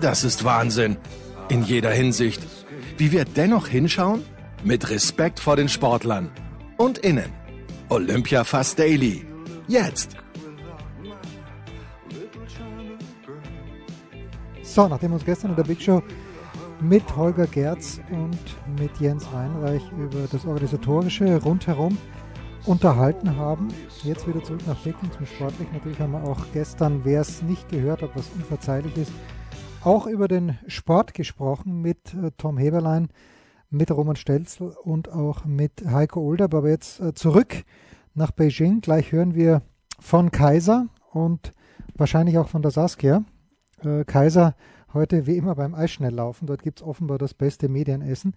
[0.00, 0.96] Das ist Wahnsinn.
[1.48, 2.42] In jeder Hinsicht.
[2.96, 4.22] Wie wir dennoch hinschauen?
[4.64, 6.30] Mit Respekt vor den Sportlern.
[6.76, 7.30] Und innen.
[7.88, 9.26] Olympia Fast Daily.
[9.68, 10.16] Jetzt.
[14.62, 16.02] So, nachdem uns gestern in der Big Show
[16.80, 18.38] mit Holger Gerz und
[18.80, 21.98] mit Jens Weinreich über das Organisatorische rundherum
[22.64, 23.68] unterhalten haben.
[24.02, 25.68] Jetzt wieder zurück nach Peking zum Sportlich.
[25.72, 29.12] Natürlich haben wir auch gestern, wer es nicht gehört hat, was unverzeihlich ist,
[29.84, 33.08] auch über den Sport gesprochen mit äh, Tom Heberlein,
[33.70, 36.54] mit Roman Stelzl und auch mit Heiko Olderb.
[36.54, 37.64] Aber jetzt äh, zurück
[38.14, 38.80] nach Beijing.
[38.80, 39.62] Gleich hören wir
[39.98, 41.52] von Kaiser und
[41.96, 43.24] wahrscheinlich auch von der Saskia.
[43.82, 44.54] Äh, Kaiser
[44.94, 46.46] heute wie immer beim Eisschnelllaufen.
[46.46, 48.34] Dort gibt es offenbar das beste Medienessen.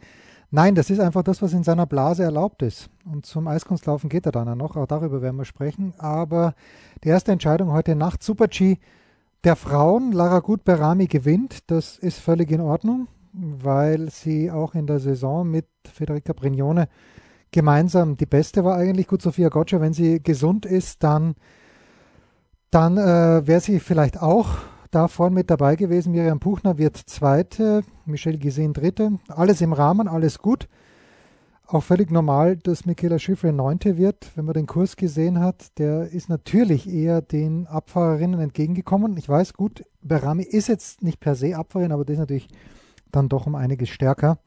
[0.52, 2.90] Nein, das ist einfach das, was in seiner Blase erlaubt ist.
[3.04, 4.78] Und zum Eiskunstlaufen geht er dann noch.
[4.78, 5.94] Auch darüber werden wir sprechen.
[5.98, 6.56] Aber
[7.04, 8.78] die erste Entscheidung heute Nacht, Super-G
[9.46, 11.60] der Frauen, Lara Gut-Berami gewinnt.
[11.68, 16.88] Das ist völlig in Ordnung, weil sie auch in der Saison mit Federica Brignone
[17.52, 19.08] gemeinsam die Beste war eigentlich.
[19.08, 21.36] Gut, Sophia Gotcha, wenn sie gesund ist, dann,
[22.72, 24.50] dann äh, wäre sie vielleicht auch
[24.90, 26.12] da vorne mit dabei gewesen.
[26.12, 29.20] Miriam Buchner wird Zweite, Michelle Gisin Dritte.
[29.28, 30.68] Alles im Rahmen, alles gut.
[31.68, 34.32] Auch völlig normal, dass Michaela Schifrin Neunte wird.
[34.36, 39.18] Wenn man den Kurs gesehen hat, der ist natürlich eher den Abfahrerinnen entgegengekommen.
[39.18, 42.48] Ich weiß, gut, Berami ist jetzt nicht per se Abfahrerin, aber das ist natürlich
[43.12, 44.38] dann doch um einiges stärker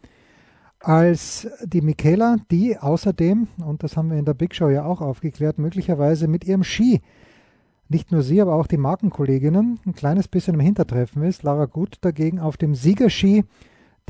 [0.80, 5.00] als die Michaela, die außerdem, und das haben wir in der Big Show ja auch
[5.00, 7.00] aufgeklärt, möglicherweise mit ihrem Ski
[7.88, 11.42] nicht nur sie, aber auch die Markenkolleginnen ein kleines bisschen im Hintertreffen ist.
[11.42, 13.44] Lara Gut dagegen auf dem Siegerski,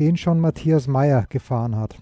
[0.01, 1.97] den schon Matthias Meyer gefahren hat.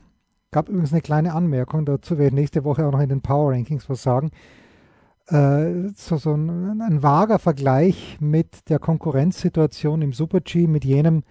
[0.50, 3.52] Gab übrigens eine kleine Anmerkung, dazu werde ich nächste Woche auch noch in den Power
[3.52, 4.30] Rankings was sagen.
[5.28, 11.24] Äh, so, so ein, ein, vager Vergleich mit der Konkurrenzsituation im Super-G mit jenem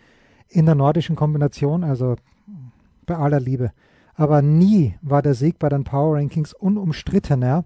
[0.50, 2.18] in der nordischen Kombination, also
[3.06, 3.72] bei aller Liebe.
[4.16, 7.66] Aber nie war der Sieg bei den Power Rankings unumstrittener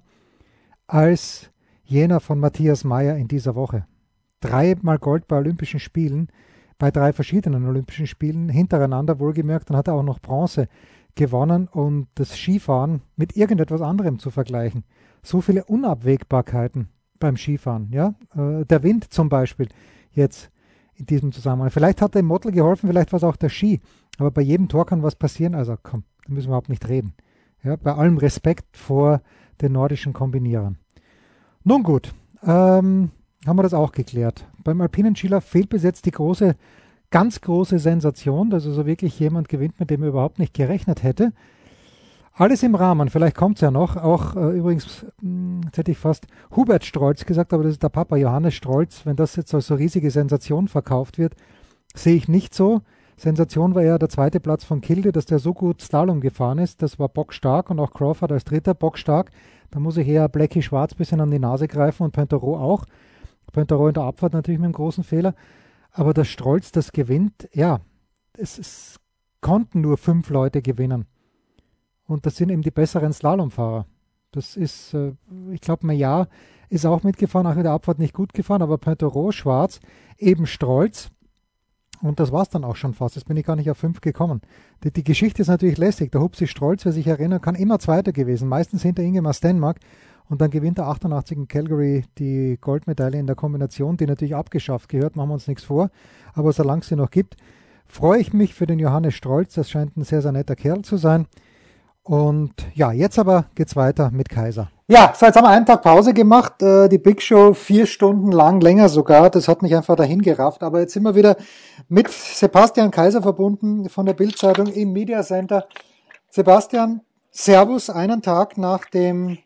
[0.87, 1.51] als
[1.83, 3.85] jener von Matthias Mayer in dieser Woche.
[4.39, 6.29] Dreimal Gold bei Olympischen Spielen,
[6.77, 10.67] bei drei verschiedenen Olympischen Spielen, hintereinander wohlgemerkt, dann hat er auch noch Bronze
[11.15, 14.83] gewonnen und das Skifahren mit irgendetwas anderem zu vergleichen.
[15.21, 16.89] So viele Unabwägbarkeiten
[17.19, 18.15] beim Skifahren, ja.
[18.35, 19.67] Äh, der Wind zum Beispiel
[20.11, 20.49] jetzt
[20.95, 21.71] in diesem Zusammenhang.
[21.71, 23.81] Vielleicht hat dem Model geholfen, vielleicht war es auch der Ski,
[24.17, 27.13] aber bei jedem Tor kann was passieren, also komm, da müssen wir überhaupt nicht reden.
[27.63, 29.21] Ja, bei allem Respekt vor
[29.61, 30.77] den nordischen Kombinierern.
[31.63, 33.11] Nun gut, ähm,
[33.45, 34.47] haben wir das auch geklärt.
[34.63, 36.55] Beim alpinen Skilaufen fehlt bis jetzt die große,
[37.11, 41.31] ganz große Sensation, dass also wirklich jemand gewinnt, mit dem er überhaupt nicht gerechnet hätte.
[42.33, 43.97] Alles im Rahmen, vielleicht kommt es ja noch.
[43.97, 47.83] Auch äh, übrigens, mh, hm, jetzt hätte ich fast Hubert Strolz gesagt, aber das ist
[47.83, 49.05] der Papa Johannes Strolz.
[49.05, 51.35] Wenn das jetzt als so riesige Sensation verkauft wird,
[51.93, 52.81] sehe ich nicht so.
[53.17, 56.81] Sensation war ja der zweite Platz von Kilde, dass der so gut Slalom gefahren ist.
[56.81, 59.31] Das war bockstark und auch Crawford als dritter bockstark.
[59.71, 62.85] Da muss ich eher Blackie Schwarz bisschen an die Nase greifen und Pointero auch.
[63.51, 65.35] Pointero in der Abfahrt natürlich mit einem großen Fehler.
[65.99, 67.81] Aber der Strolz, das gewinnt, ja,
[68.37, 69.01] es, es
[69.41, 71.07] konnten nur fünf Leute gewinnen.
[72.05, 73.85] Und das sind eben die besseren Slalomfahrer.
[74.31, 75.11] Das ist, äh,
[75.51, 76.29] ich glaube, Meillard
[76.69, 79.81] ist auch mitgefahren, auch in der Abfahrt nicht gut gefahren, aber Pointero, Schwarz,
[80.17, 81.09] eben Strolz.
[82.01, 83.17] Und das war es dann auch schon fast.
[83.17, 84.39] Jetzt bin ich gar nicht auf fünf gekommen.
[84.85, 86.13] Die, die Geschichte ist natürlich lässig.
[86.13, 88.47] Der Hupsi Strolz, wer sich erinnern kann, immer Zweiter gewesen.
[88.47, 89.81] Meistens hinter Ingemar Stenmark.
[90.29, 94.87] Und dann gewinnt er 88 in Calgary die Goldmedaille in der Kombination, die natürlich abgeschafft
[94.87, 95.15] gehört.
[95.15, 95.89] Machen wir uns nichts vor.
[96.33, 97.35] Aber solange es sie noch gibt,
[97.87, 99.55] freue ich mich für den Johannes Strolz.
[99.55, 101.25] Das scheint ein sehr, sehr netter Kerl zu sein.
[102.03, 104.69] Und ja, jetzt aber geht's weiter mit Kaiser.
[104.87, 108.31] Ja, so jetzt haben wir einen Tag Pause gemacht, äh, die Big Show vier Stunden
[108.31, 109.29] lang, länger sogar.
[109.29, 110.61] Das hat mich einfach dahin gerafft.
[110.61, 111.37] Aber jetzt sind wir wieder
[111.87, 115.67] mit Sebastian Kaiser verbunden von der Bildzeitung im Media Center.
[116.29, 119.39] Sebastian, Servus, einen Tag nach dem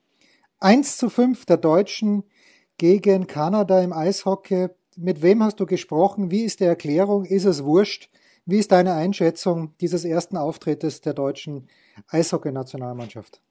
[0.63, 2.24] 1 zu 5 der Deutschen
[2.77, 4.69] gegen Kanada im Eishockey.
[4.95, 6.31] Mit wem hast du gesprochen?
[6.31, 7.25] Wie ist die Erklärung?
[7.25, 8.10] Ist es wurscht?
[8.45, 11.68] Wie ist deine Einschätzung dieses ersten Auftrittes der deutschen
[12.07, 13.42] Eishockey-Nationalmannschaft?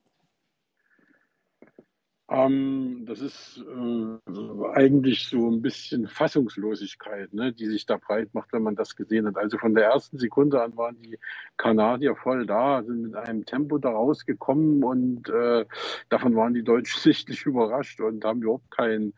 [2.32, 8.54] Ähm, das ist äh, eigentlich so ein bisschen Fassungslosigkeit, ne, die sich da breit macht,
[8.54, 9.36] wenn man das gesehen hat.
[9.36, 11.18] Also von der ersten Sekunde an waren die
[11.58, 15.66] Kanadier voll da, sind mit einem Tempo da rausgekommen und äh,
[16.08, 19.12] davon waren die Deutschen sichtlich überrascht und haben überhaupt kein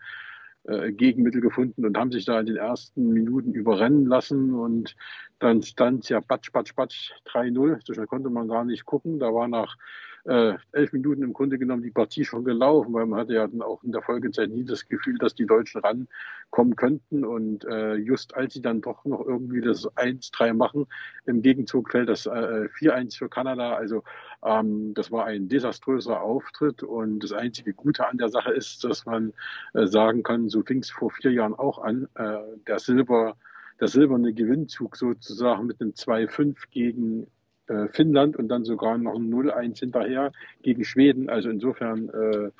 [0.64, 4.96] äh, Gegenmittel gefunden und haben sich da in den ersten Minuten überrennen lassen und
[5.38, 7.78] dann stand ja batsch, batsch, batsch 3-0.
[7.84, 9.20] So schnell konnte man gar nicht gucken.
[9.20, 9.76] Da war nach
[10.24, 13.62] äh, elf Minuten im Grunde genommen die Partie schon gelaufen, weil man hatte ja dann
[13.62, 17.24] auch in der Folgezeit nie das Gefühl, dass die Deutschen rankommen könnten.
[17.24, 20.86] Und äh, just als sie dann doch noch irgendwie das 1-3 machen,
[21.26, 23.74] im Gegenzug fällt das äh, 4-1 für Kanada.
[23.74, 24.02] Also
[24.44, 26.82] ähm, das war ein desaströser Auftritt.
[26.82, 29.32] Und das einzige Gute an der Sache ist, dass man
[29.74, 32.08] äh, sagen kann, so fing es vor vier Jahren auch an.
[32.14, 33.36] Äh, der Silber
[33.80, 37.26] der silberne Gewinnzug sozusagen mit einem 2-5 gegen
[37.68, 40.32] äh, Finnland und dann sogar noch ein 0-1 hinterher
[40.62, 41.28] gegen Schweden.
[41.28, 42.50] Also insofern äh,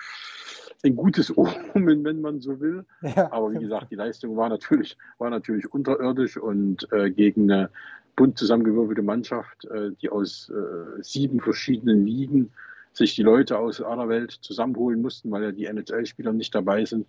[0.84, 2.84] ein gutes Omen, wenn man so will.
[3.02, 3.32] Ja.
[3.32, 7.70] Aber wie gesagt, die Leistung war natürlich, war natürlich unterirdisch und äh, gegen eine
[8.16, 12.50] bunt zusammengewürfelte Mannschaft, äh, die aus äh, sieben verschiedenen Ligen
[12.92, 17.06] sich die Leute aus aller Welt zusammenholen mussten, weil ja die NHL-Spieler nicht dabei sind,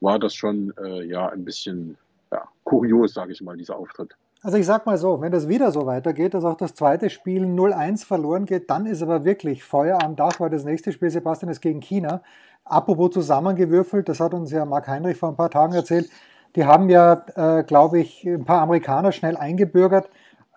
[0.00, 1.98] war das schon äh, ja ein bisschen
[2.32, 4.16] ja, kurios, sage ich mal, dieser Auftritt.
[4.40, 7.44] Also ich sag mal so, wenn das wieder so weitergeht, dass auch das zweite Spiel
[7.44, 11.50] 0-1 verloren geht, dann ist aber wirklich Feuer am Dach, weil das nächste Spiel, Sebastian,
[11.50, 12.22] ist gegen China.
[12.64, 16.08] Apropos zusammengewürfelt, das hat uns ja Marc Heinrich vor ein paar Tagen erzählt,
[16.54, 20.08] die haben ja, äh, glaube ich, ein paar Amerikaner schnell eingebürgert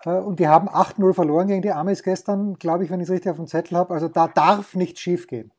[0.04, 3.12] äh, und die haben 8-0 verloren gegen die Amis gestern, glaube ich, wenn ich es
[3.12, 3.92] richtig auf dem Zettel habe.
[3.94, 5.50] Also da darf nichts schiefgehen.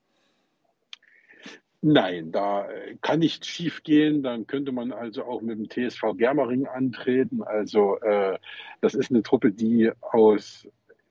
[1.86, 4.24] Nein, da äh, kann nichts schiefgehen.
[4.24, 7.44] Dann könnte man also auch mit dem TSV Germering antreten.
[7.44, 8.38] Also äh,
[8.80, 10.66] das ist eine Truppe, die aus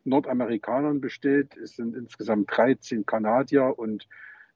[0.04, 1.58] Nordamerikanern besteht.
[1.58, 4.08] Es sind insgesamt 13 Kanadier und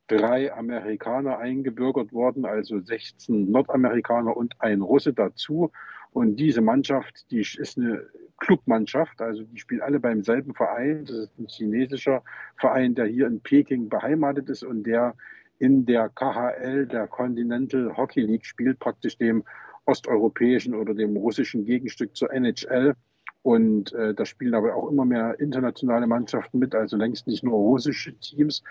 [0.06, 5.70] drei Amerikaner eingebürgert worden, also 16 Nordamerikaner und ein Russe dazu.
[6.12, 8.06] Und diese Mannschaft, die ist eine
[8.38, 11.04] Clubmannschaft, also die spielen alle beim selben Verein.
[11.04, 12.24] Das ist ein chinesischer
[12.56, 15.14] Verein, der hier in Peking beheimatet ist und der
[15.58, 19.44] in der KHL, der Continental Hockey League, spielt praktisch dem
[19.86, 22.94] osteuropäischen oder dem russischen Gegenstück zur NHL.
[23.42, 27.54] Und äh, da spielen aber auch immer mehr internationale Mannschaften mit, also längst nicht nur
[27.54, 28.62] russische Teams.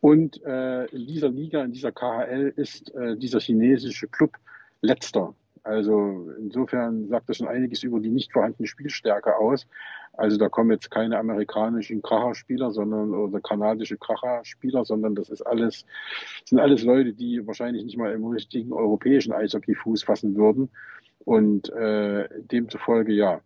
[0.00, 4.36] Und äh, in dieser Liga, in dieser KHL ist äh, dieser chinesische Club
[4.80, 5.34] letzter.
[5.64, 9.66] Also insofern sagt das schon einiges über die nicht vorhandene Spielstärke aus.
[10.14, 15.86] Also da kommen jetzt keine amerikanischen Kracherspieler, sondern oder kanadische Kracherspieler, sondern das ist alles,
[16.44, 20.68] sind alles Leute, die wahrscheinlich nicht mal im richtigen europäischen Eishockey Fuß fassen würden.
[21.24, 23.40] Und äh, demzufolge, ja,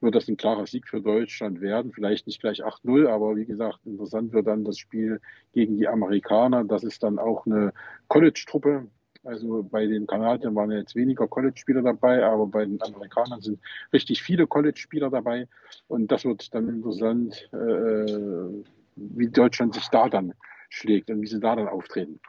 [0.00, 1.92] wird das ein klarer Sieg für Deutschland werden.
[1.92, 5.20] Vielleicht nicht gleich 8-0, aber wie gesagt, interessant wird dann das Spiel
[5.52, 6.64] gegen die Amerikaner.
[6.64, 7.72] Das ist dann auch eine
[8.08, 8.88] College-Truppe,
[9.24, 13.60] also bei den Kanadiern waren jetzt weniger College-Spieler dabei, aber bei den Amerikanern sind
[13.92, 15.46] richtig viele College-Spieler dabei.
[15.88, 18.64] Und das wird dann interessant, äh,
[18.96, 20.34] wie Deutschland sich da dann
[20.68, 22.20] schlägt und wie sie da dann auftreten.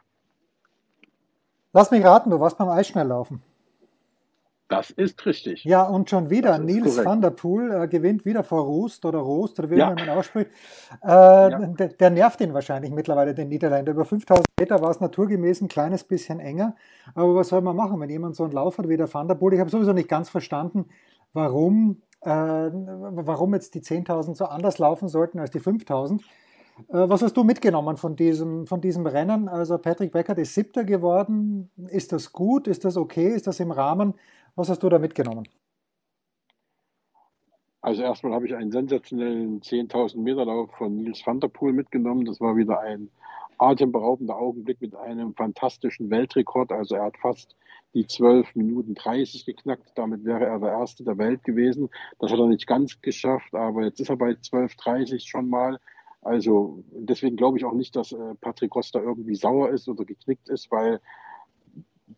[1.72, 3.42] Lass mich raten, du warst beim Eisschnelllaufen.
[4.72, 5.64] Das ist richtig.
[5.64, 7.04] Ja, und schon wieder, Nils korrekt.
[7.06, 9.90] van der Poel äh, gewinnt wieder vor Roost oder Roost oder wie ja.
[9.90, 10.50] man ausspricht.
[11.04, 11.48] Äh, ja.
[11.58, 13.92] der, der, nervt ihn wahrscheinlich mittlerweile, den Niederländer.
[13.92, 16.74] Über 5000 Meter war es naturgemäß ein kleines bisschen enger.
[17.14, 19.34] Aber was soll man machen, wenn jemand so einen Lauf hat wie der van der
[19.34, 19.52] Poel?
[19.52, 20.86] Ich habe sowieso nicht ganz verstanden,
[21.34, 26.22] warum, äh, warum jetzt die 10.000 so anders laufen sollten als die 5.000.
[26.88, 29.48] Äh, was hast du mitgenommen von diesem, von diesem Rennen?
[29.48, 31.70] Also Patrick Beckert ist siebter geworden.
[31.88, 32.66] Ist das gut?
[32.66, 33.28] Ist das okay?
[33.28, 34.14] Ist das im Rahmen?
[34.54, 35.48] Was hast du da mitgenommen?
[37.80, 42.24] Also erstmal habe ich einen sensationellen 10.000 Meter Lauf von Nils van der Poel mitgenommen.
[42.24, 43.10] Das war wieder ein
[43.58, 46.70] atemberaubender Augenblick mit einem fantastischen Weltrekord.
[46.70, 47.56] Also er hat fast
[47.94, 49.92] die 12 Minuten 30 geknackt.
[49.96, 51.90] Damit wäre er der Erste der Welt gewesen.
[52.20, 55.80] Das hat er nicht ganz geschafft, aber jetzt ist er bei 12.30 schon mal.
[56.22, 60.48] Also deswegen glaube ich auch nicht, dass äh, Patrick Costa irgendwie sauer ist oder geknickt
[60.48, 61.00] ist, weil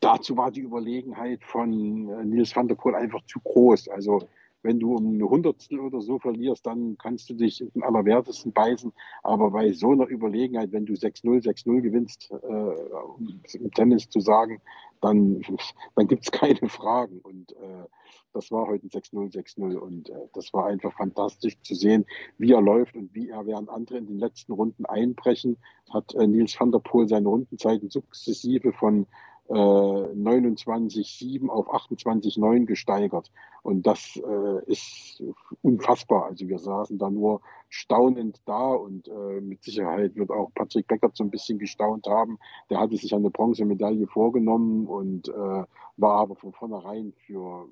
[0.01, 3.89] dazu war die Überlegenheit von äh, Nils van der Poel einfach zu groß.
[3.89, 4.21] Also
[4.63, 8.93] wenn du um eine Hundertstel oder so verlierst, dann kannst du dich im Allerwertesten beißen.
[9.23, 14.21] Aber bei so einer Überlegenheit, wenn du 6-0, 6-0 gewinnst, äh, um im Tennis zu
[14.21, 14.61] sagen,
[15.05, 15.43] dann,
[15.97, 17.21] dann gibt es keine Fragen.
[17.21, 17.85] Und äh,
[18.33, 19.77] das war heute ein 6-0, 6-0.
[19.77, 22.07] Und äh, das war einfach fantastisch zu sehen,
[22.39, 25.59] wie er läuft und wie er, während andere in den letzten Runden einbrechen,
[25.93, 29.07] hat äh, Nils van der Poel seine Rundenzeiten sukzessive von
[29.49, 33.31] äh, 29,7 auf 28,9 gesteigert.
[33.63, 35.23] Und das äh, ist
[35.63, 36.27] unfassbar.
[36.27, 41.17] Also wir saßen da nur staunend da und äh, mit Sicherheit wird auch Patrick Beckert
[41.17, 42.39] so ein bisschen gestaunt haben.
[42.71, 45.65] Der hatte sich eine Bronzemedaille vorgenommen und äh,
[45.97, 47.67] war aber von vornherein für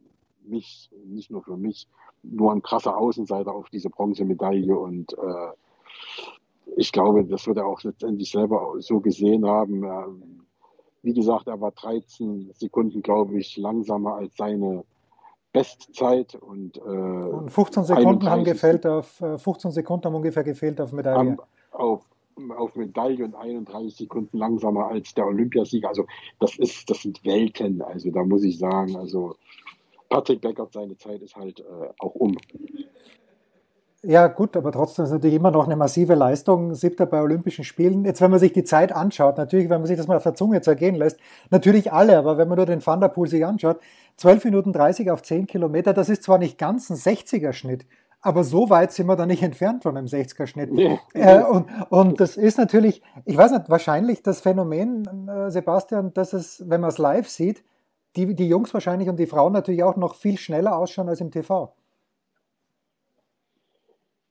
[0.45, 1.87] mich, nicht nur für mich,
[2.23, 5.53] nur ein krasser Außenseiter auf diese Bronzemedaille und äh,
[6.77, 9.85] ich glaube, das wird er auch letztendlich selber so gesehen haben.
[11.03, 14.85] Wie gesagt, er war 13 Sekunden, glaube ich, langsamer als seine
[15.53, 20.81] Bestzeit und, äh, und 15 Sekunden haben gefehlt auf 15 äh, Sekunden haben ungefähr gefehlt
[20.81, 21.37] auf Medaille.
[21.73, 22.03] Auf,
[22.57, 25.89] auf Medaille und 31 Sekunden langsamer als der Olympiasieger.
[25.89, 26.07] Also
[26.41, 27.83] das ist, das sind Welten.
[27.83, 29.37] Also da muss ich sagen, also
[30.09, 32.37] Patrick Beckert, seine Zeit ist halt äh, auch um.
[34.05, 37.63] Ja, gut, aber trotzdem ist es natürlich immer noch eine massive Leistung, siebter bei Olympischen
[37.63, 38.05] Spielen.
[38.05, 40.35] Jetzt, wenn man sich die Zeit anschaut, natürlich, wenn man sich das mal auf der
[40.35, 43.79] Zunge zergehen lässt, natürlich alle, aber wenn man nur den Thunderpool sich anschaut,
[44.17, 47.87] 12 Minuten 30 auf 10 Kilometer, das ist zwar nicht ganz ein 60er-Schnitt,
[48.21, 50.73] aber so weit sind wir da nicht entfernt von einem 60er-Schnitt.
[50.73, 50.99] Nee.
[51.15, 56.33] Äh, und, und das ist natürlich, ich weiß nicht, wahrscheinlich das Phänomen, äh, Sebastian, dass
[56.33, 57.63] es, wenn man es live sieht,
[58.17, 61.31] die, die Jungs wahrscheinlich und die Frauen natürlich auch noch viel schneller ausschauen als im
[61.31, 61.73] TV.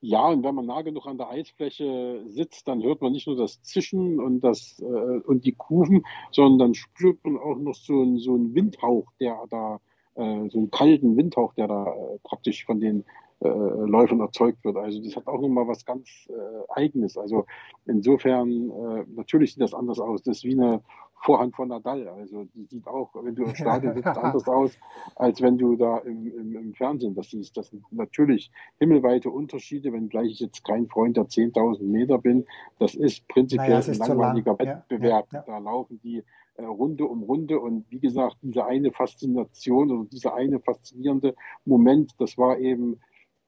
[0.03, 3.35] Ja, und wenn man nah genug an der Eisfläche sitzt, dann hört man nicht nur
[3.35, 8.01] das Zischen und, das, äh, und die Kufen, sondern dann spürt man auch noch so,
[8.01, 9.79] ein, so einen Windhauch, der da,
[10.15, 13.05] äh, so einen kalten Windhauch, der da äh, praktisch von den
[13.41, 14.77] äh, Läufern erzeugt wird.
[14.77, 16.33] Also das hat auch nochmal was ganz äh,
[16.79, 17.15] Eigenes.
[17.15, 17.45] Also
[17.85, 20.23] insofern, äh, natürlich sieht das anders aus.
[20.23, 20.81] Das ist wie eine
[21.21, 22.07] Vorhand von Nadal.
[22.07, 24.77] Also die sieht auch, wenn du im Stadion sitzt, anders aus,
[25.15, 27.55] als wenn du da im, im, im Fernsehen das siehst.
[27.57, 32.45] Das sind natürlich himmelweite Unterschiede, wenngleich ich jetzt kein Freund der 10.000 Meter bin.
[32.79, 34.67] Das ist prinzipiell naja, ist ein langweiliger lang.
[34.67, 35.27] Wettbewerb.
[35.31, 35.53] Ja, ja, ja.
[35.53, 36.23] Da laufen die
[36.55, 41.35] äh, Runde um Runde und wie gesagt, diese eine Faszination oder dieser eine faszinierende
[41.65, 42.99] Moment, das war eben,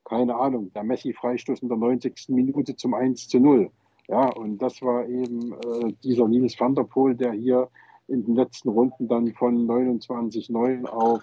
[0.03, 2.29] keine Ahnung, der Messi-Freistoß in der 90.
[2.29, 3.71] Minute zum 1 zu 0.
[4.07, 7.69] Ja, und das war eben äh, dieser Nils van der Poel, der hier
[8.07, 11.21] in den letzten Runden dann von 29,9 auf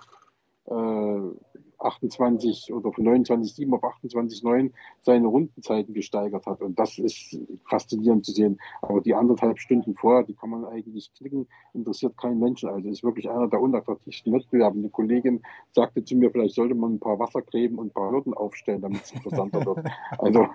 [0.66, 1.36] äh,
[1.80, 4.70] 28 oder von 29,7 auf 28,9
[5.02, 6.60] seine Rundenzeiten gesteigert hat.
[6.60, 8.60] Und das ist faszinierend zu sehen.
[8.82, 12.68] Aber die anderthalb Stunden vorher, die kann man eigentlich klicken, interessiert keinen Menschen.
[12.68, 14.78] Also ist wirklich einer der unattraktivsten Wettbewerbe.
[14.78, 18.34] Eine Kollegin sagte zu mir, vielleicht sollte man ein paar Wassergräben und ein paar Hürden
[18.34, 19.78] aufstellen, damit es interessanter wird.
[20.18, 20.46] Also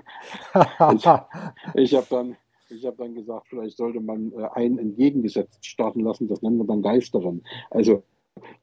[1.76, 2.38] ich, habe dann
[2.84, 6.82] habe dann gesagt, vielleicht sollte man äh, einen entgegengesetzt starten lassen, das nennen wir dann
[6.82, 7.44] Geisterin.
[7.70, 8.04] Also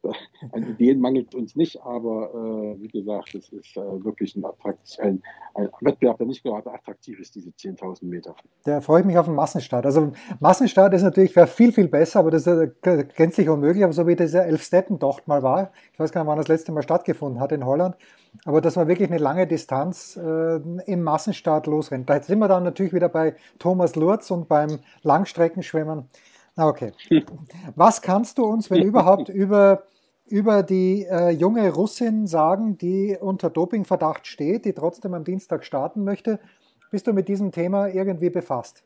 [0.53, 4.45] an Ideen mangelt uns nicht, aber äh, wie gesagt, es ist äh, wirklich ein,
[4.99, 5.23] ein,
[5.55, 8.35] ein, Wettbewerb, der nicht gerade attraktiv ist, diese 10.000 Meter.
[8.65, 9.87] Da freue ich mich auf den Massenstart.
[9.87, 13.85] Also Massenstart ist natürlich viel, viel besser, aber das ist äh, gänzlich unmöglich.
[13.85, 16.83] Aber so wie dieser Elfstetten-Docht mal war, ich weiß gar nicht, wann das letzte Mal
[16.83, 17.97] stattgefunden hat in Holland,
[18.45, 22.09] aber das war wirklich eine lange Distanz äh, im Massenstart losrennt.
[22.09, 26.09] Da sind wir dann natürlich wieder bei Thomas Lurz und beim Langstreckenschwimmen.
[26.57, 26.93] Okay.
[27.75, 29.85] Was kannst du uns, wenn überhaupt, über,
[30.27, 36.05] über die äh, junge Russin sagen, die unter Dopingverdacht steht, die trotzdem am Dienstag starten
[36.05, 36.41] möchte?
[36.91, 38.85] Bist du mit diesem Thema irgendwie befasst?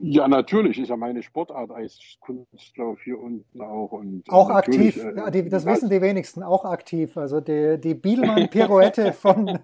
[0.00, 3.92] Ja, natürlich ist ja meine Sportart als Kunstlauf hier unten auch.
[3.92, 7.16] Und äh, auch aktiv, äh, das wissen die wenigsten, auch aktiv.
[7.16, 9.58] Also die, die Bielmann-Pirouette von,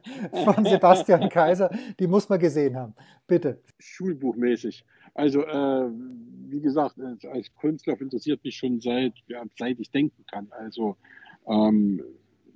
[0.45, 2.95] von Sebastian Kaiser, die muss man gesehen haben.
[3.27, 3.61] Bitte.
[3.79, 4.85] Schulbuchmäßig.
[5.15, 5.91] Also, äh,
[6.49, 10.49] wie gesagt, als Künstler interessiert mich schon seit, ja, seit ich denken kann.
[10.51, 10.97] Also,
[11.47, 12.03] ähm,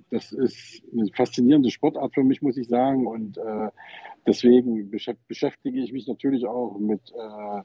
[0.09, 3.07] das ist eine faszinierende Sportart für mich, muss ich sagen.
[3.07, 3.69] Und äh,
[4.25, 7.61] deswegen beschäftige ich mich natürlich auch mit, äh,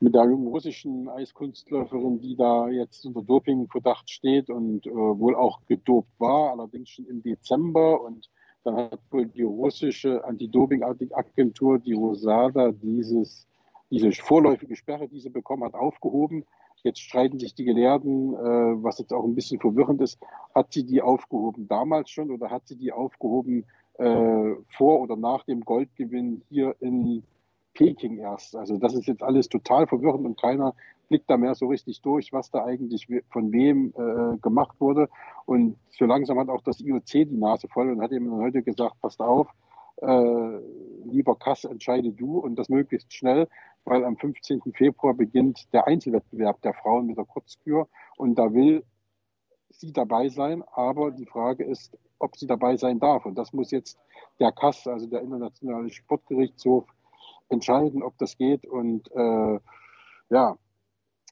[0.00, 5.64] mit der jungen russischen Eiskunstläuferin, die da jetzt unter Dopingverdacht steht und äh, wohl auch
[5.66, 8.00] gedopt war, allerdings schon im Dezember.
[8.02, 8.28] Und
[8.64, 13.46] dann hat wohl die russische Anti-Doping-Agentur, die Rosada, dieses,
[13.90, 16.44] diese vorläufige Sperre, die sie bekommen hat, aufgehoben.
[16.84, 20.18] Jetzt streiten sich die Gelehrten, äh, was jetzt auch ein bisschen verwirrend ist,
[20.54, 23.64] hat sie die aufgehoben damals schon oder hat sie die aufgehoben
[23.98, 27.22] äh, vor oder nach dem Goldgewinn hier in
[27.74, 28.56] Peking erst.
[28.56, 30.74] Also das ist jetzt alles total verwirrend und keiner
[31.08, 35.08] blickt da mehr so richtig durch, was da eigentlich von wem äh, gemacht wurde.
[35.46, 39.00] Und so langsam hat auch das IOC die Nase voll und hat eben heute gesagt,
[39.00, 39.48] passt auf,
[40.00, 40.58] äh,
[41.04, 43.48] lieber Kass, entscheide du und das möglichst schnell,
[43.84, 44.62] weil am 15.
[44.74, 48.84] Februar beginnt der Einzelwettbewerb der Frauen mit der Kurzkür und da will
[49.70, 53.26] sie dabei sein, aber die Frage ist, ob sie dabei sein darf.
[53.26, 53.98] Und das muss jetzt
[54.38, 56.84] der Kass, also der Internationale Sportgerichtshof,
[57.48, 58.66] entscheiden, ob das geht.
[58.66, 59.58] Und äh,
[60.30, 60.56] ja,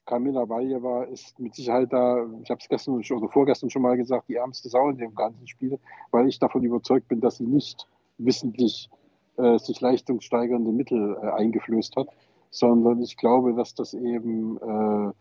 [0.05, 4.27] Kamila Vajeva ist mit Sicherheit da, ich habe es gestern oder vorgestern schon mal gesagt,
[4.29, 5.79] die ärmste Sau in dem ganzen Spiel,
[6.11, 7.87] weil ich davon überzeugt bin, dass sie nicht
[8.17, 8.89] wissentlich
[9.37, 12.07] äh, sich leistungssteigernde Mittel äh, eingeflößt hat,
[12.49, 15.13] sondern ich glaube, dass das eben äh,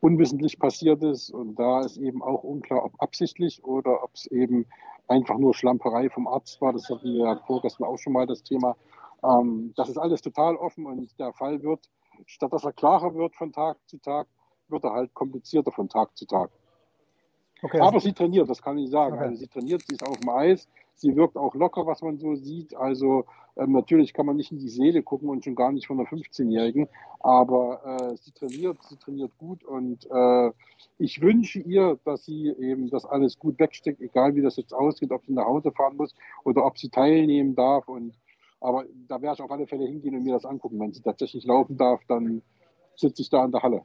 [0.00, 4.66] unwissentlich passiert ist und da ist eben auch unklar, ob absichtlich oder ob es eben
[5.08, 6.72] einfach nur Schlamperei vom Arzt war.
[6.72, 8.76] Das hatten wir ja vorgestern auch schon mal das Thema.
[9.22, 11.88] Ähm, das ist alles total offen und der Fall wird
[12.26, 14.26] statt dass er klarer wird von Tag zu Tag,
[14.68, 16.50] wird er halt komplizierter von Tag zu Tag.
[17.62, 19.16] Okay, Aber also sie trainiert, das kann ich sagen.
[19.16, 19.24] Okay.
[19.24, 22.34] Also sie trainiert, sie ist auf dem Eis, sie wirkt auch locker, was man so
[22.34, 22.74] sieht.
[22.74, 25.98] Also ähm, natürlich kann man nicht in die Seele gucken und schon gar nicht von
[25.98, 30.50] einer 15-Jährigen, aber äh, sie trainiert, sie trainiert gut und äh,
[30.96, 35.10] ich wünsche ihr, dass sie eben das alles gut wegsteckt, egal wie das jetzt ausgeht,
[35.10, 38.14] ob sie nach Hause fahren muss oder ob sie teilnehmen darf und
[38.60, 40.78] aber da werde ich auf alle Fälle hingehen und mir das angucken.
[40.78, 42.42] Wenn sie tatsächlich laufen darf, dann
[42.94, 43.82] sitze ich da in der Halle.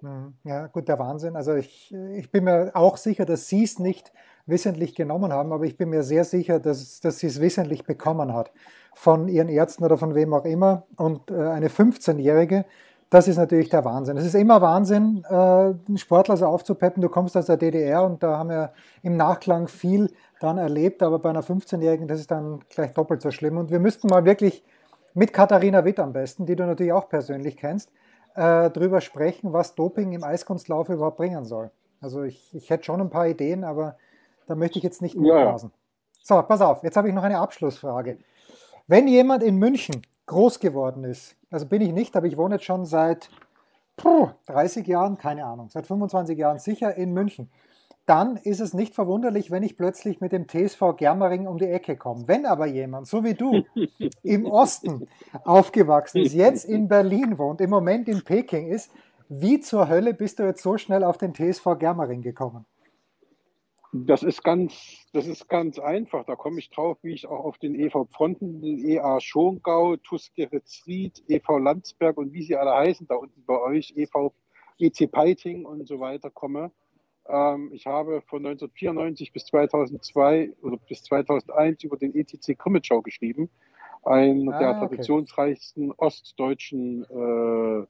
[0.00, 1.36] Hm, ja, gut, der Wahnsinn.
[1.36, 4.12] Also ich, ich bin mir auch sicher, dass sie es nicht
[4.46, 8.34] wissentlich genommen haben, aber ich bin mir sehr sicher, dass, dass sie es wissentlich bekommen
[8.34, 8.52] hat
[8.94, 10.86] von ihren Ärzten oder von wem auch immer.
[10.96, 12.64] Und äh, eine 15-Jährige,
[13.10, 14.16] das ist natürlich der Wahnsinn.
[14.16, 17.00] Es ist immer Wahnsinn, äh, einen Sportler so aufzupeppen.
[17.00, 20.10] Du kommst aus der DDR und da haben wir im Nachklang viel
[20.44, 23.56] dann erlebt, aber bei einer 15-Jährigen, das ist dann gleich doppelt so schlimm.
[23.56, 24.62] Und wir müssten mal wirklich
[25.14, 27.90] mit Katharina Witt am besten, die du natürlich auch persönlich kennst,
[28.34, 31.70] äh, drüber sprechen, was Doping im Eiskunstlauf überhaupt bringen soll.
[32.00, 33.96] Also ich, ich hätte schon ein paar Ideen, aber
[34.46, 35.70] da möchte ich jetzt nicht mitblasen.
[35.72, 35.78] Ja.
[36.22, 38.18] So, pass auf, jetzt habe ich noch eine Abschlussfrage.
[38.86, 42.64] Wenn jemand in München groß geworden ist, also bin ich nicht, aber ich wohne jetzt
[42.64, 43.30] schon seit
[43.96, 47.50] puh, 30 Jahren, keine Ahnung, seit 25 Jahren sicher in München
[48.06, 51.96] dann ist es nicht verwunderlich, wenn ich plötzlich mit dem TSV Germering um die Ecke
[51.96, 52.24] komme.
[52.26, 53.64] Wenn aber jemand, so wie du,
[54.22, 55.08] im Osten
[55.44, 58.92] aufgewachsen ist, jetzt in Berlin wohnt, im Moment in Peking ist,
[59.28, 62.66] wie zur Hölle bist du jetzt so schnell auf den TSV Germering gekommen?
[63.96, 66.26] Das ist ganz, das ist ganz einfach.
[66.26, 71.22] Da komme ich drauf, wie ich auch auf den EV Pfronten, den EA Schongau, Tuskeritzried,
[71.28, 74.32] EV Landsberg und wie sie alle heißen, da unten bei euch, EV
[74.78, 76.72] EC Peiting und so weiter komme.
[77.28, 83.48] Ähm, ich habe von 1994 bis 2002 oder bis 2001 über den ETC Krimitschau geschrieben,
[84.02, 84.78] einer ah, der okay.
[84.80, 87.86] traditionsreichsten ostdeutschen äh,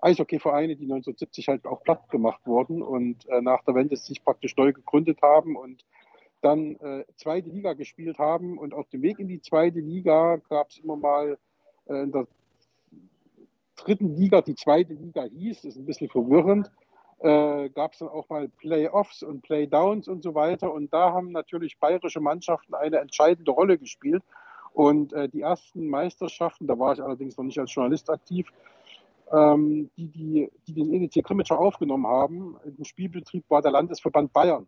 [0.00, 4.56] Eishockeyvereine, die 1970 halt auch platt gemacht wurden und äh, nach der Wende sich praktisch
[4.56, 5.84] neu gegründet haben und
[6.40, 8.58] dann äh, zweite Liga gespielt haben.
[8.58, 11.38] Und auf dem Weg in die zweite Liga gab es immer mal
[11.86, 12.26] äh, in der
[13.76, 16.70] dritten Liga, die zweite Liga hieß, ist ein bisschen verwirrend,
[17.20, 20.72] äh, gab es dann auch mal Playoffs und Playdowns und so weiter.
[20.72, 24.22] Und da haben natürlich bayerische Mannschaften eine entscheidende Rolle gespielt.
[24.72, 28.52] Und äh, die ersten Meisterschaften, da war ich allerdings noch nicht als Journalist aktiv,
[29.32, 34.66] ähm, die, die, die den EDC Krimitschau aufgenommen haben, im Spielbetrieb war der Landesverband Bayern.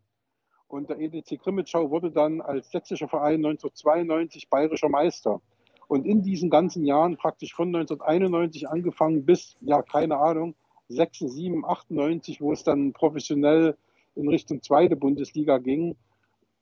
[0.68, 5.40] Und der EDC Krimitschau wurde dann als sächsischer Verein 1992 bayerischer Meister.
[5.88, 10.60] Und in diesen ganzen Jahren, praktisch von 1991 angefangen bis, ja, keine Ahnung, 6,
[10.90, 13.76] 7, 98, wo es dann professionell
[14.14, 15.96] in Richtung zweite Bundesliga ging,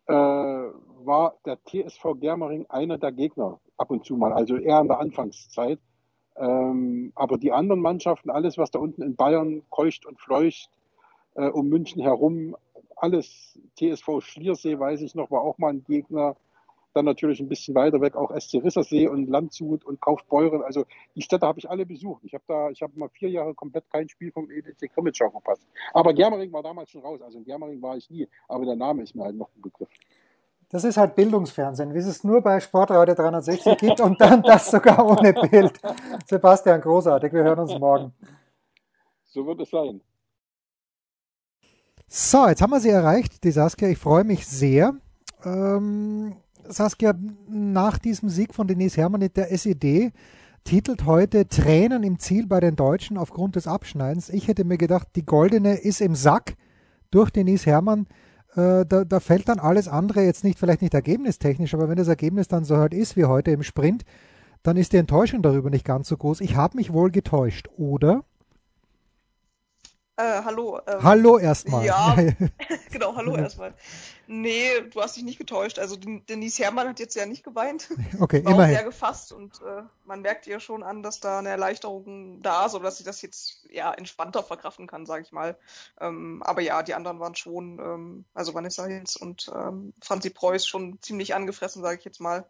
[0.07, 4.89] äh, war der TSV Germering einer der Gegner ab und zu mal, also eher in
[4.89, 5.79] der Anfangszeit.
[6.37, 10.71] Ähm, aber die anderen Mannschaften, alles, was da unten in Bayern keucht und fleucht,
[11.35, 12.57] äh, um München herum,
[12.97, 16.37] alles TSV Schliersee, weiß ich noch, war auch mal ein Gegner.
[16.95, 20.63] Dann natürlich ein bisschen weiter weg auch SC Rissersee und Landshut und Kaufbeuren.
[20.63, 22.23] Also die Städte habe ich alle besucht.
[22.25, 25.67] Ich habe da, ich habe mal vier Jahre komplett kein Spiel vom EDC Krimitschau verpasst.
[25.93, 27.21] Aber Germering war damals schon raus.
[27.23, 28.27] Also in Germering war ich nie.
[28.49, 29.89] Aber der Name ist mir halt noch ein Begriff.
[30.71, 35.05] Das ist halt Bildungsfernsehen, wie es nur bei Sportradio 360 gibt und dann das sogar
[35.07, 35.81] ohne Bild.
[36.27, 37.33] Sebastian, großartig.
[37.33, 38.13] Wir hören uns morgen.
[39.25, 40.03] So wird es sein.
[42.07, 43.89] So, jetzt haben wir sie erreicht, die Saskia.
[43.89, 44.95] Ich freue mich sehr.
[45.45, 46.37] Ähm,
[46.69, 47.15] Saskia,
[47.49, 50.13] nach diesem Sieg von Denise Herrmann in der SED
[50.65, 54.29] titelt heute Tränen im Ziel bei den Deutschen aufgrund des Abschneidens.
[54.29, 56.57] Ich hätte mir gedacht, die goldene ist im Sack
[57.11, 58.07] durch Denise Herrmann.
[58.55, 62.09] Äh, da, da, fällt dann alles andere jetzt nicht, vielleicht nicht ergebnistechnisch, aber wenn das
[62.09, 64.05] Ergebnis dann so halt ist wie heute im Sprint,
[64.63, 66.41] dann ist die Enttäuschung darüber nicht ganz so groß.
[66.41, 68.25] Ich habe mich wohl getäuscht, oder?
[70.19, 70.81] Äh, hallo.
[70.89, 71.85] Ähm, hallo erstmal.
[71.85, 72.17] Ja,
[72.91, 73.73] genau, hallo erstmal.
[74.27, 75.79] Nee, du hast dich nicht getäuscht.
[75.79, 77.89] Also Denise Herrmann hat jetzt ja nicht geweint.
[78.21, 78.75] Okay, war immerhin.
[78.75, 82.75] Sehr gefasst und äh, man merkt ihr schon an, dass da eine Erleichterung da ist
[82.75, 85.57] oder dass sie das jetzt ja entspannter verkraften kann, sage ich mal.
[86.01, 90.67] Ähm, aber ja, die anderen waren schon, ähm, also Vanessa Hinz und ähm, Franzi Preuß
[90.67, 92.45] schon ziemlich angefressen, sage ich jetzt mal.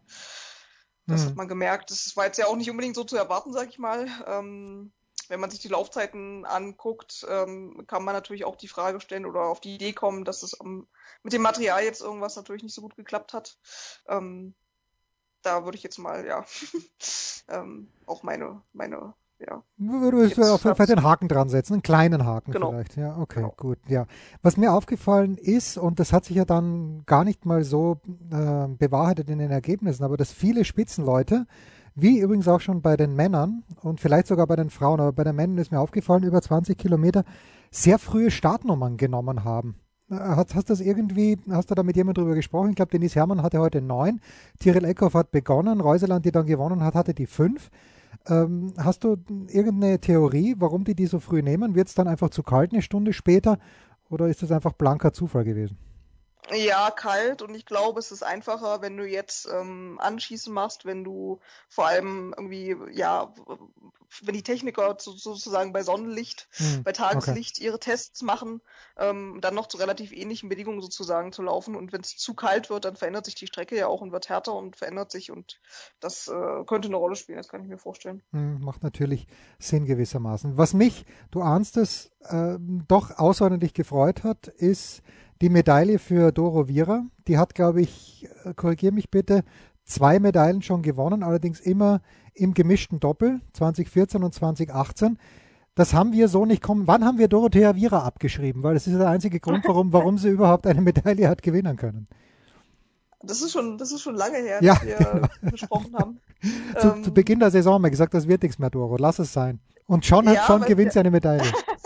[1.07, 1.29] Das hm.
[1.29, 1.91] hat man gemerkt.
[1.91, 4.09] Das war jetzt ja auch nicht unbedingt so zu erwarten, sage ich mal.
[4.27, 4.91] Ähm,
[5.29, 9.43] wenn man sich die Laufzeiten anguckt, ähm, kann man natürlich auch die Frage stellen oder
[9.43, 10.87] auf die Idee kommen, dass es um,
[11.23, 13.59] mit dem Material jetzt irgendwas natürlich nicht so gut geklappt hat.
[14.07, 14.55] Ähm,
[15.43, 16.45] da würde ich jetzt mal, ja,
[17.49, 19.63] ähm, auch meine, meine, ja.
[19.77, 22.71] Würdest du auf jeden Fall den Haken dran setzen, einen kleinen Haken genau.
[22.71, 22.97] vielleicht.
[22.97, 23.55] Ja, okay, genau.
[23.57, 24.07] gut, ja.
[24.43, 28.01] Was mir aufgefallen ist, und das hat sich ja dann gar nicht mal so
[28.31, 31.47] äh, bewahrheitet in den Ergebnissen, aber dass viele Spitzenleute
[32.01, 35.25] wie übrigens auch schon bei den Männern und vielleicht sogar bei den Frauen, aber bei
[35.25, 37.25] den Männern ist mir aufgefallen, über 20 Kilometer
[37.71, 39.77] sehr frühe Startnummern genommen haben.
[40.11, 42.71] Äh, hast, hast das irgendwie, hast du da mit jemandem drüber gesprochen?
[42.71, 44.21] Ich glaube, Denise Herrmann hatte heute neun,
[44.61, 47.71] Tyrell Eckhoff hat begonnen, Reuseland, die dann gewonnen hat, hatte die fünf.
[48.27, 49.17] Ähm, hast du
[49.49, 51.75] irgendeine Theorie, warum die die so früh nehmen?
[51.75, 53.59] Wird es dann einfach zu kalt eine Stunde später
[54.09, 55.79] oder ist das einfach blanker Zufall gewesen?
[56.53, 61.05] Ja, kalt und ich glaube, es ist einfacher, wenn du jetzt ähm, Anschießen machst, wenn
[61.05, 63.35] du vor allem irgendwie, ja,
[64.23, 67.67] wenn die Techniker zu, sozusagen bei Sonnenlicht, hm, bei Tageslicht okay.
[67.67, 68.63] ihre Tests machen,
[68.97, 72.71] ähm, dann noch zu relativ ähnlichen Bedingungen sozusagen zu laufen und wenn es zu kalt
[72.71, 75.61] wird, dann verändert sich die Strecke ja auch und wird härter und verändert sich und
[76.01, 78.23] das äh, könnte eine Rolle spielen, das kann ich mir vorstellen.
[78.33, 79.27] Hm, macht natürlich
[79.59, 80.57] Sinn gewissermaßen.
[80.57, 85.03] Was mich, du ahnst es, äh, doch außerordentlich gefreut hat, ist,
[85.41, 89.45] die Medaille für Doro Vira, die hat, glaube ich, äh, korrigiere mich bitte,
[89.85, 92.01] zwei Medaillen schon gewonnen, allerdings immer
[92.35, 95.19] im gemischten Doppel, 2014 und 2018.
[95.75, 96.87] Das haben wir so nicht kommen.
[96.87, 98.63] Wann haben wir Dorothea Vira abgeschrieben?
[98.63, 102.09] Weil das ist der einzige Grund, warum, warum sie überhaupt eine Medaille hat gewinnen können.
[103.23, 105.29] Das ist schon, das ist schon lange her, ja, dass wir genau.
[105.51, 106.21] gesprochen haben.
[106.79, 109.19] zu, ähm, zu, Beginn der Saison haben wir gesagt, das wird nichts mehr, Doro, lass
[109.19, 109.61] es sein.
[109.87, 111.43] Und schon, ja, schon gewinnt sie eine Medaille.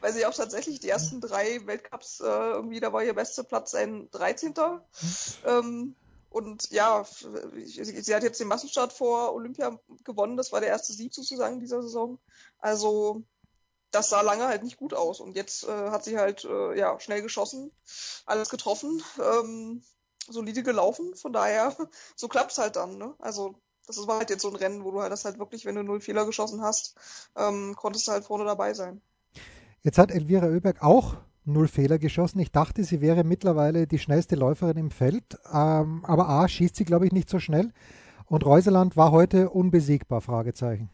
[0.00, 3.74] weil sie auch tatsächlich die ersten drei Weltcups äh, irgendwie, da war ihr bester Platz
[3.74, 4.50] ein 13.
[4.50, 4.80] Mhm.
[5.44, 5.94] Ähm,
[6.30, 7.04] und ja,
[7.64, 10.36] sie hat jetzt den Massenstart vor Olympia gewonnen.
[10.36, 12.18] Das war der erste Sieg sozusagen dieser Saison.
[12.58, 13.22] Also
[13.90, 15.20] das sah lange halt nicht gut aus.
[15.20, 17.70] Und jetzt äh, hat sie halt äh, ja schnell geschossen,
[18.26, 19.82] alles getroffen, ähm,
[20.28, 21.14] solide gelaufen.
[21.16, 21.74] Von daher,
[22.14, 22.98] so klappt's halt dann.
[22.98, 23.14] Ne?
[23.18, 23.54] Also
[23.86, 25.82] das war halt jetzt so ein Rennen, wo du halt das halt wirklich, wenn du
[25.82, 26.94] null Fehler geschossen hast,
[27.36, 29.00] ähm, konntest du halt vorne dabei sein.
[29.82, 32.40] Jetzt hat Elvira Oeberg auch null Fehler geschossen.
[32.40, 35.38] Ich dachte, sie wäre mittlerweile die schnellste Läuferin im Feld.
[35.52, 37.72] Ähm, aber A, schießt sie, glaube ich, nicht so schnell.
[38.26, 40.90] Und Reuseland war heute unbesiegbar, Fragezeichen.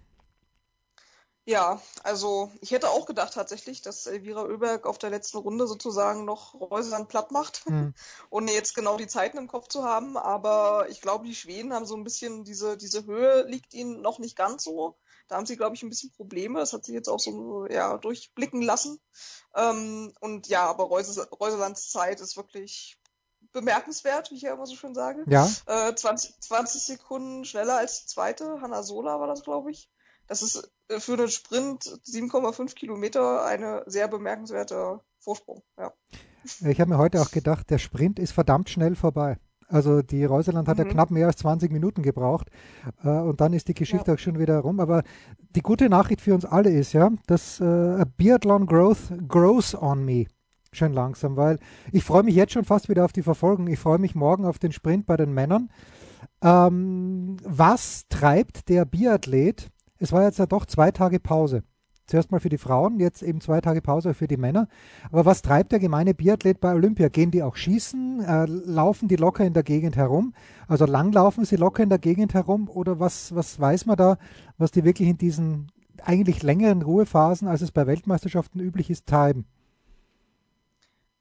[1.46, 6.24] Ja, also ich hätte auch gedacht tatsächlich, dass Elvira Oeberg auf der letzten Runde sozusagen
[6.24, 7.92] noch Reuseland platt macht, hm.
[8.30, 10.16] ohne jetzt genau die Zeiten im Kopf zu haben.
[10.16, 14.18] Aber ich glaube, die Schweden haben so ein bisschen diese, diese Höhe liegt ihnen noch
[14.18, 14.96] nicht ganz so.
[15.28, 16.58] Da haben sie, glaube ich, ein bisschen Probleme.
[16.58, 18.98] Das hat sie jetzt auch so ja, durchblicken lassen.
[19.54, 22.98] Ähm, und ja, aber Reuse, Reuselands Zeit ist wirklich
[23.52, 25.24] bemerkenswert, wie ich ja immer so schön sage.
[25.26, 25.48] Ja.
[25.66, 28.60] Äh, 20, 20 Sekunden schneller als die zweite.
[28.60, 29.88] Hanna Sola war das, glaube ich.
[30.26, 35.62] Das ist äh, für einen Sprint 7,5 Kilometer eine sehr bemerkenswerte Vorsprung.
[35.78, 35.92] Ja.
[36.66, 39.38] Ich habe mir heute auch gedacht, der Sprint ist verdammt schnell vorbei.
[39.68, 40.84] Also die Reuseland hat mhm.
[40.84, 42.48] ja knapp mehr als 20 Minuten gebraucht
[43.02, 44.14] äh, und dann ist die Geschichte ja.
[44.14, 44.80] auch schon wieder rum.
[44.80, 45.02] Aber
[45.54, 50.26] die gute Nachricht für uns alle ist ja, dass äh, Biathlon Growth grows on me.
[50.72, 51.58] Schön langsam, weil
[51.92, 53.68] ich freue mich jetzt schon fast wieder auf die Verfolgung.
[53.68, 55.70] Ich freue mich morgen auf den Sprint bei den Männern.
[56.42, 59.68] Ähm, was treibt der Biathlet?
[59.98, 61.62] Es war jetzt ja doch zwei Tage Pause.
[62.06, 64.68] Zuerst mal für die Frauen, jetzt eben zwei Tage Pause für die Männer.
[65.10, 67.08] Aber was treibt der gemeine Biathlet bei Olympia?
[67.08, 68.20] Gehen die auch schießen?
[68.20, 70.34] Äh, laufen die locker in der Gegend herum?
[70.68, 72.68] Also langlaufen sie locker in der Gegend herum?
[72.68, 74.18] Oder was, was weiß man da,
[74.58, 75.68] was die wirklich in diesen
[76.02, 79.46] eigentlich längeren Ruhephasen, als es bei Weltmeisterschaften üblich ist, treiben?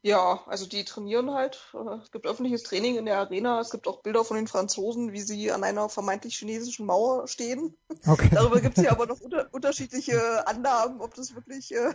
[0.06, 1.74] Ja, also die trainieren halt.
[2.04, 3.62] Es gibt öffentliches Training in der Arena.
[3.62, 7.74] Es gibt auch Bilder von den Franzosen, wie sie an einer vermeintlich chinesischen Mauer stehen.
[8.06, 8.30] Okay.
[8.34, 11.94] Darüber gibt es ja aber noch unter unterschiedliche Annahmen, ob das wirklich äh,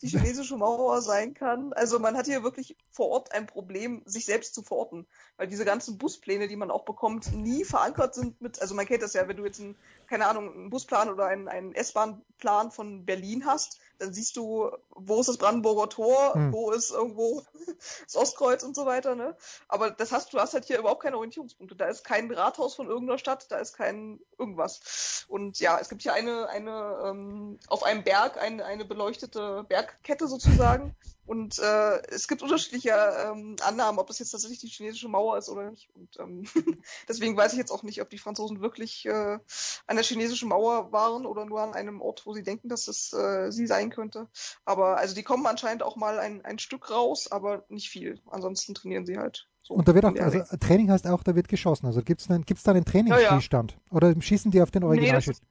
[0.00, 1.74] die chinesische Mauer sein kann.
[1.74, 5.66] Also man hat hier wirklich vor Ort ein Problem, sich selbst zu verorten, weil diese
[5.66, 9.28] ganzen Buspläne, die man auch bekommt, nie verankert sind mit, also man kennt das ja,
[9.28, 13.78] wenn du jetzt einen, keine Ahnung, einen Busplan oder einen, einen S-Bahn-Plan von Berlin hast,
[13.98, 16.52] dann siehst du, wo ist das Brandenburger Tor, hm.
[16.52, 17.42] wo ist irgendwo
[18.04, 19.36] das Ostkreuz und so weiter, ne?
[19.68, 21.76] Aber das hast du hast halt hier überhaupt keine Orientierungspunkte.
[21.76, 25.24] Da ist kein Rathaus von irgendeiner Stadt, da ist kein irgendwas.
[25.28, 30.26] Und ja, es gibt hier eine, eine ähm, auf einem Berg eine, eine beleuchtete Bergkette
[30.26, 30.94] sozusagen.
[31.24, 35.48] Und äh, es gibt unterschiedliche ähm, Annahmen, ob das jetzt tatsächlich die chinesische Mauer ist
[35.48, 35.88] oder nicht.
[35.94, 36.44] Und ähm,
[37.08, 39.38] deswegen weiß ich jetzt auch nicht, ob die Franzosen wirklich äh,
[39.86, 43.12] an der chinesischen Mauer waren oder nur an einem Ort, wo sie denken, dass es
[43.12, 44.28] äh, sie sein könnte.
[44.64, 48.20] Aber also die kommen anscheinend auch mal ein, ein Stück raus, aber nicht viel.
[48.28, 49.48] Ansonsten trainieren sie halt.
[49.62, 51.86] So und da wird auch, also Training heißt auch, da wird geschossen.
[51.86, 53.72] Also gibt es einen, gibt's da einen Trainingsschießstand?
[53.72, 53.96] Ja, ja.
[53.96, 55.10] Oder schießen die auf den Original?
[55.10, 55.42] Nee, das, ist,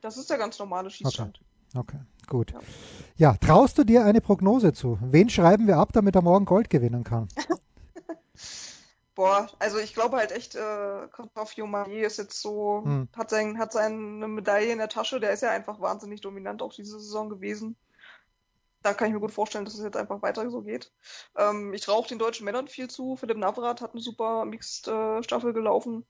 [0.00, 1.38] das ist der ganz normale Schießstand.
[1.38, 1.49] Okay.
[1.74, 2.52] Okay, gut.
[3.16, 3.34] Ja.
[3.34, 4.98] traust du dir eine Prognose zu?
[5.00, 7.28] Wen schreiben wir ab, damit er morgen Gold gewinnen kann?
[9.14, 13.08] Boah, also ich glaube halt echt, äh, Kontrafio Marie ist jetzt so, hm.
[13.14, 16.72] hat, sein, hat seine Medaille in der Tasche, der ist ja einfach wahnsinnig dominant auch
[16.72, 17.76] diese Saison gewesen.
[18.82, 20.90] Da kann ich mir gut vorstellen, dass es jetzt einfach weiter so geht.
[21.36, 23.16] Ähm, ich traue auch den deutschen Männern viel zu.
[23.16, 26.06] Philipp Navrat hat eine super Mixed-Staffel äh, gelaufen.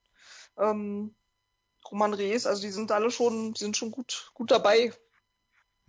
[0.56, 1.14] Ähm,
[1.90, 4.92] Roman Rees, also die sind alle schon, die sind schon gut, gut dabei.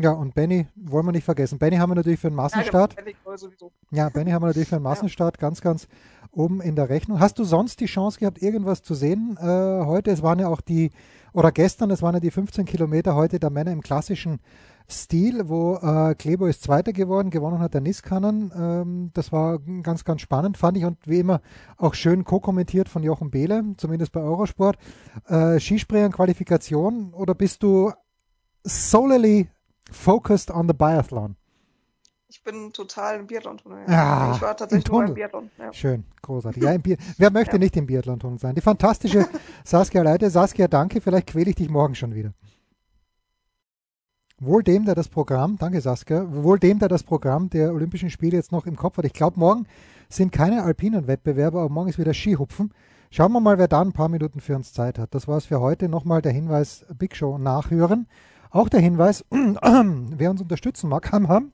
[0.02, 1.60] Ja, und Benny wollen wir nicht vergessen.
[1.60, 2.96] Benny haben wir natürlich für einen Massenstart.
[3.92, 5.88] Ja, Benny haben wir natürlich für einen Massenstart ganz, ganz
[6.32, 7.20] oben in der Rechnung.
[7.20, 10.10] Hast du sonst die Chance gehabt, irgendwas zu sehen äh, heute?
[10.10, 10.90] Es waren ja auch die,
[11.34, 14.40] oder gestern, es waren ja die 15 Kilometer heute der Männer im klassischen
[14.90, 18.52] Stil, wo äh, Klebo ist Zweiter geworden, gewonnen hat der Niskanen.
[18.56, 21.42] Ähm, das war ganz, ganz spannend, fand ich und wie immer
[21.78, 24.78] auch schön co-kommentiert von Jochen Behle, zumindest bei Eurosport.
[25.28, 27.92] Äh, Skispringen, Qualifikation oder bist du
[28.64, 29.48] solely
[29.92, 31.36] focused on the biathlon?
[32.28, 33.84] Ich bin total im Biathlon-Tunnel.
[33.90, 35.52] Ja, ich war tatsächlich nur im Biathlon.
[35.60, 35.74] Ja.
[35.74, 36.64] Schön, großartig.
[36.64, 36.78] Ja,
[37.18, 37.58] Wer möchte ja.
[37.58, 38.56] nicht im Biathlon-Tunnel sein?
[38.56, 39.28] Die fantastische
[39.66, 40.30] Saskia Leite.
[40.30, 41.02] Saskia, danke.
[41.02, 42.34] Vielleicht quäle ich dich morgen schon wieder.
[44.40, 48.38] Wohl dem, der das Programm, danke Saskia, wohl dem, der das Programm der Olympischen Spiele
[48.38, 49.06] jetzt noch im Kopf hat.
[49.06, 49.68] Ich glaube, morgen
[50.10, 52.74] sind keine alpinen Wettbewerbe, aber morgen ist wieder Skihupfen.
[53.12, 55.14] Schauen wir mal, wer da ein paar Minuten für uns Zeit hat.
[55.14, 55.90] Das war es für heute.
[55.90, 58.08] Nochmal der Hinweis, Big Show nachhören.
[58.52, 61.54] Auch der Hinweis, wer uns unterstützen mag, kann haben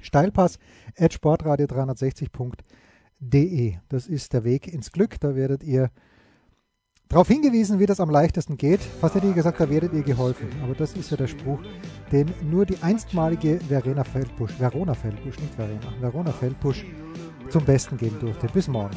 [0.00, 0.58] Steilpass
[0.96, 3.76] at sportradio360.de.
[3.88, 5.18] Das ist der Weg ins Glück.
[5.20, 5.90] Da werdet ihr
[7.08, 8.80] darauf hingewiesen, wie das am leichtesten geht.
[8.80, 10.48] Fast hätte ich gesagt, da werdet ihr geholfen.
[10.62, 11.60] Aber das ist ja der Spruch,
[12.12, 16.84] den nur die einstmalige Verena Feldbusch, Verona Feldbusch, nicht Verena, Verona Feldbusch
[17.48, 18.46] zum Besten geben durfte.
[18.48, 18.94] Bis morgen.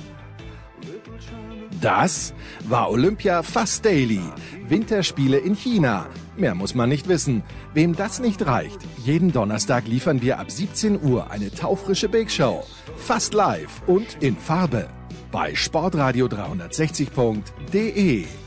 [1.80, 2.34] Das
[2.68, 4.20] war Olympia Fast Daily.
[4.68, 6.10] Winterspiele in China.
[6.38, 7.44] Mehr muss man nicht wissen.
[7.74, 12.64] Wem das nicht reicht, jeden Donnerstag liefern wir ab 17 Uhr eine taufrische Big Show.
[12.96, 14.88] Fast live und in Farbe.
[15.32, 18.41] Bei sportradio360.de.